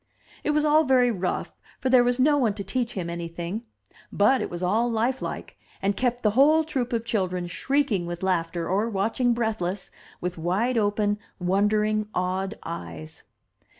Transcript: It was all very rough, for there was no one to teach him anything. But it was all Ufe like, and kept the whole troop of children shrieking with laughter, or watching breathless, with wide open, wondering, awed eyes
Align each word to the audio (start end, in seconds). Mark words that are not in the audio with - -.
It 0.43 0.49
was 0.49 0.65
all 0.65 0.83
very 0.83 1.11
rough, 1.11 1.53
for 1.79 1.89
there 1.91 2.03
was 2.03 2.19
no 2.19 2.35
one 2.35 2.55
to 2.55 2.63
teach 2.63 2.93
him 2.93 3.07
anything. 3.07 3.61
But 4.11 4.41
it 4.41 4.49
was 4.49 4.63
all 4.63 4.89
Ufe 4.89 5.21
like, 5.21 5.59
and 5.79 5.95
kept 5.95 6.23
the 6.23 6.31
whole 6.31 6.63
troop 6.63 6.91
of 6.91 7.05
children 7.05 7.45
shrieking 7.45 8.07
with 8.07 8.23
laughter, 8.23 8.67
or 8.67 8.89
watching 8.89 9.35
breathless, 9.35 9.91
with 10.19 10.39
wide 10.39 10.75
open, 10.79 11.19
wondering, 11.39 12.07
awed 12.15 12.57
eyes 12.63 13.21